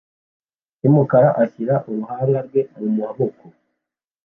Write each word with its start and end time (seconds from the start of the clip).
yumukara 0.81 1.29
ashyira 1.43 1.75
uruhanga 1.89 2.39
rwe 2.47 2.61
mumaboko 2.79 3.43